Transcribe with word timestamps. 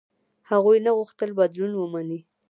هغوی 0.49 0.77
نه 0.85 0.91
غوښتل 0.97 1.29
بدلون 1.39 1.71
ومني. 1.75 2.19